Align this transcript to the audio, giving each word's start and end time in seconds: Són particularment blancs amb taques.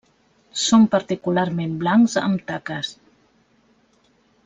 Són 0.61 0.87
particularment 0.95 1.75
blancs 1.83 2.17
amb 2.25 2.41
taques. 2.51 2.93